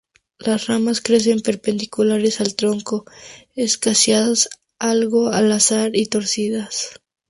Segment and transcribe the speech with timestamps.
[0.39, 3.05] Las ramas crecen perpendiculares al tronco,
[3.55, 6.99] espaciadas algo al azar y torcidas.